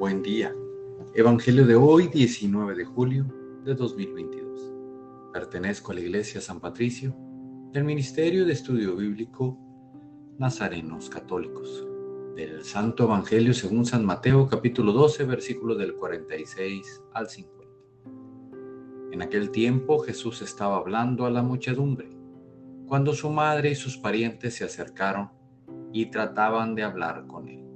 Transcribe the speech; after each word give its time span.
Buen 0.00 0.22
día. 0.22 0.56
Evangelio 1.14 1.66
de 1.66 1.74
hoy, 1.76 2.08
19 2.08 2.74
de 2.74 2.86
julio 2.86 3.26
de 3.66 3.74
2022. 3.74 4.72
Pertenezco 5.30 5.92
a 5.92 5.94
la 5.96 6.00
Iglesia 6.00 6.40
San 6.40 6.58
Patricio 6.58 7.14
del 7.70 7.84
Ministerio 7.84 8.46
de 8.46 8.54
Estudio 8.54 8.96
Bíblico 8.96 9.58
Nazarenos 10.38 11.10
Católicos. 11.10 11.86
Del 12.34 12.64
Santo 12.64 13.04
Evangelio 13.04 13.52
según 13.52 13.84
San 13.84 14.06
Mateo 14.06 14.48
capítulo 14.48 14.92
12 14.92 15.24
versículo 15.24 15.74
del 15.74 15.92
46 15.92 17.02
al 17.12 17.28
50. 17.28 17.68
En 19.12 19.20
aquel 19.20 19.50
tiempo 19.50 19.98
Jesús 19.98 20.40
estaba 20.40 20.78
hablando 20.78 21.26
a 21.26 21.30
la 21.30 21.42
muchedumbre, 21.42 22.08
cuando 22.86 23.12
su 23.12 23.28
madre 23.28 23.72
y 23.72 23.74
sus 23.74 23.98
parientes 23.98 24.54
se 24.54 24.64
acercaron 24.64 25.28
y 25.92 26.06
trataban 26.06 26.74
de 26.74 26.84
hablar 26.84 27.26
con 27.26 27.50
él. 27.50 27.69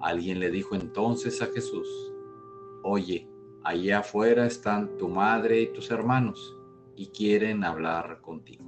Alguien 0.00 0.40
le 0.40 0.50
dijo 0.50 0.74
entonces 0.74 1.42
a 1.42 1.46
Jesús, 1.46 1.86
Oye, 2.82 3.28
allá 3.62 3.98
afuera 3.98 4.46
están 4.46 4.96
tu 4.96 5.08
madre 5.08 5.60
y 5.60 5.72
tus 5.72 5.90
hermanos 5.90 6.56
y 6.96 7.08
quieren 7.08 7.62
hablar 7.64 8.22
contigo. 8.22 8.64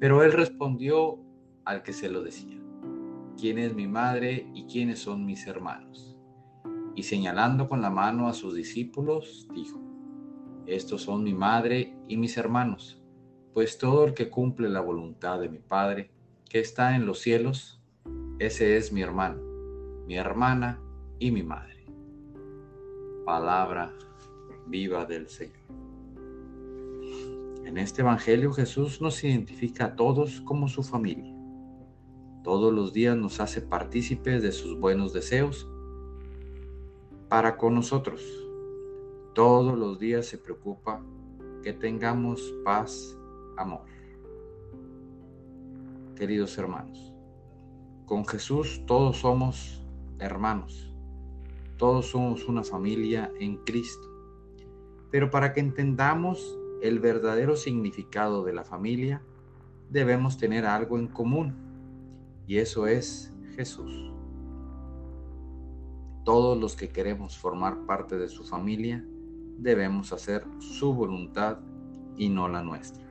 Pero 0.00 0.24
él 0.24 0.32
respondió 0.32 1.20
al 1.64 1.84
que 1.84 1.92
se 1.92 2.10
lo 2.10 2.22
decía, 2.22 2.60
¿quién 3.38 3.58
es 3.58 3.74
mi 3.74 3.86
madre 3.86 4.50
y 4.52 4.64
quiénes 4.64 4.98
son 4.98 5.24
mis 5.24 5.46
hermanos? 5.46 6.18
Y 6.96 7.04
señalando 7.04 7.68
con 7.68 7.80
la 7.80 7.90
mano 7.90 8.26
a 8.26 8.32
sus 8.32 8.56
discípulos, 8.56 9.46
dijo, 9.54 9.80
estos 10.66 11.02
son 11.02 11.22
mi 11.22 11.34
madre 11.34 11.96
y 12.08 12.16
mis 12.16 12.36
hermanos, 12.36 13.00
pues 13.54 13.78
todo 13.78 14.04
el 14.04 14.14
que 14.14 14.28
cumple 14.28 14.68
la 14.68 14.80
voluntad 14.80 15.38
de 15.38 15.48
mi 15.48 15.58
Padre, 15.58 16.10
que 16.48 16.58
está 16.58 16.96
en 16.96 17.06
los 17.06 17.20
cielos, 17.20 17.80
ese 18.40 18.76
es 18.76 18.92
mi 18.92 19.02
hermano 19.02 19.51
mi 20.06 20.16
hermana 20.16 20.80
y 21.18 21.30
mi 21.30 21.42
madre. 21.42 21.86
Palabra 23.24 23.92
viva 24.66 25.04
del 25.04 25.28
Señor. 25.28 25.56
En 27.64 27.78
este 27.78 28.02
Evangelio 28.02 28.52
Jesús 28.52 29.00
nos 29.00 29.22
identifica 29.22 29.86
a 29.86 29.96
todos 29.96 30.40
como 30.40 30.68
su 30.68 30.82
familia. 30.82 31.32
Todos 32.42 32.72
los 32.72 32.92
días 32.92 33.16
nos 33.16 33.40
hace 33.40 33.62
partícipes 33.62 34.42
de 34.42 34.50
sus 34.50 34.78
buenos 34.78 35.12
deseos 35.12 35.68
para 37.28 37.56
con 37.56 37.74
nosotros. 37.74 38.22
Todos 39.34 39.78
los 39.78 39.98
días 39.98 40.26
se 40.26 40.38
preocupa 40.38 41.00
que 41.62 41.72
tengamos 41.72 42.52
paz, 42.64 43.16
amor. 43.56 43.84
Queridos 46.16 46.58
hermanos, 46.58 47.14
con 48.04 48.26
Jesús 48.26 48.82
todos 48.86 49.18
somos 49.18 49.81
hermanos. 50.22 50.92
Todos 51.76 52.06
somos 52.10 52.48
una 52.48 52.62
familia 52.62 53.32
en 53.40 53.56
Cristo. 53.58 54.08
Pero 55.10 55.30
para 55.30 55.52
que 55.52 55.60
entendamos 55.60 56.58
el 56.80 57.00
verdadero 57.00 57.56
significado 57.56 58.44
de 58.44 58.52
la 58.52 58.64
familia, 58.64 59.22
debemos 59.90 60.38
tener 60.38 60.64
algo 60.64 60.98
en 60.98 61.08
común, 61.08 61.54
y 62.46 62.58
eso 62.58 62.86
es 62.86 63.32
Jesús. 63.56 64.12
Todos 66.24 66.58
los 66.58 66.76
que 66.76 66.88
queremos 66.88 67.36
formar 67.36 67.84
parte 67.84 68.16
de 68.16 68.28
su 68.28 68.44
familia, 68.44 69.04
debemos 69.58 70.12
hacer 70.12 70.44
su 70.60 70.94
voluntad 70.94 71.58
y 72.16 72.28
no 72.28 72.48
la 72.48 72.62
nuestra. 72.62 73.04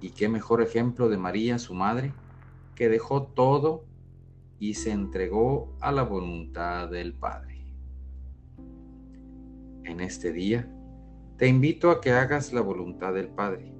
Y 0.00 0.10
qué 0.10 0.28
mejor 0.28 0.62
ejemplo 0.62 1.08
de 1.08 1.16
María, 1.16 1.58
su 1.58 1.74
madre, 1.74 2.12
que 2.74 2.88
dejó 2.88 3.22
todo 3.22 3.84
y 4.58 4.74
se 4.74 4.90
entregó 4.90 5.76
a 5.80 5.92
la 5.92 6.02
voluntad 6.02 6.88
del 6.90 7.14
Padre. 7.14 7.64
En 9.84 10.00
este 10.00 10.32
día, 10.32 10.68
te 11.36 11.46
invito 11.46 11.90
a 11.90 12.00
que 12.00 12.10
hagas 12.10 12.52
la 12.52 12.60
voluntad 12.60 13.14
del 13.14 13.28
Padre, 13.28 13.72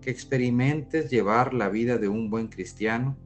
que 0.00 0.10
experimentes 0.10 1.10
llevar 1.10 1.54
la 1.54 1.68
vida 1.68 1.98
de 1.98 2.08
un 2.08 2.30
buen 2.30 2.48
cristiano 2.48 3.16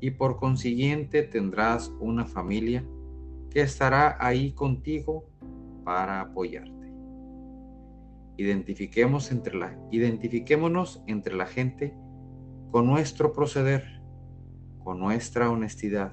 y 0.00 0.10
por 0.12 0.38
consiguiente 0.38 1.22
tendrás 1.22 1.92
una 2.00 2.24
familia 2.24 2.84
que 3.50 3.60
estará 3.60 4.16
ahí 4.18 4.52
contigo 4.52 5.28
para 5.84 6.20
apoyarte. 6.20 6.72
Identifiquemos 8.38 9.30
entre 9.30 9.56
la, 9.56 9.78
identifiquémonos 9.90 11.02
entre 11.06 11.34
la 11.34 11.46
gente 11.46 11.94
con 12.70 12.86
nuestro 12.86 13.32
proceder 13.32 13.95
con 14.86 15.00
nuestra 15.00 15.50
honestidad, 15.50 16.12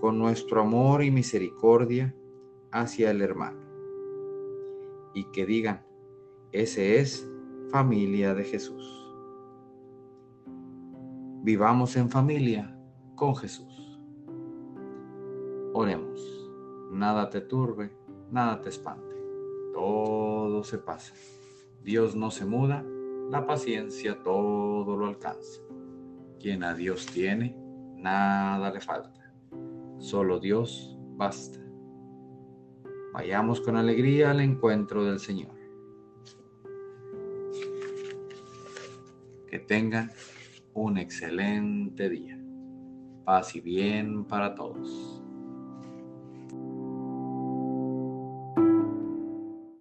con 0.00 0.18
nuestro 0.18 0.62
amor 0.62 1.04
y 1.04 1.12
misericordia 1.12 2.12
hacia 2.72 3.12
el 3.12 3.22
hermano. 3.22 3.60
Y 5.14 5.30
que 5.30 5.46
digan, 5.46 5.86
ese 6.50 6.98
es 6.98 7.30
familia 7.70 8.34
de 8.34 8.42
Jesús. 8.42 9.08
Vivamos 11.44 11.94
en 11.94 12.10
familia 12.10 12.76
con 13.14 13.36
Jesús. 13.36 14.00
Oremos. 15.74 16.50
Nada 16.90 17.30
te 17.30 17.40
turbe, 17.40 17.96
nada 18.32 18.60
te 18.60 18.68
espante. 18.68 19.14
Todo 19.72 20.64
se 20.64 20.78
pasa. 20.78 21.14
Dios 21.84 22.16
no 22.16 22.32
se 22.32 22.46
muda, 22.46 22.84
la 23.30 23.46
paciencia 23.46 24.24
todo 24.24 24.96
lo 24.96 25.06
alcanza. 25.06 25.60
Quien 26.40 26.64
a 26.64 26.74
Dios 26.74 27.06
tiene, 27.06 27.56
nada 27.96 28.70
le 28.70 28.80
falta. 28.80 29.32
Solo 29.98 30.38
Dios 30.38 30.96
basta. 31.16 31.58
Vayamos 33.12 33.60
con 33.60 33.76
alegría 33.76 34.30
al 34.30 34.40
encuentro 34.40 35.04
del 35.04 35.18
Señor. 35.18 35.56
Que 39.48 39.58
tengan 39.58 40.10
un 40.74 40.98
excelente 40.98 42.10
día. 42.10 42.38
Paz 43.24 43.56
y 43.56 43.60
bien 43.60 44.24
para 44.26 44.54
todos. 44.54 45.25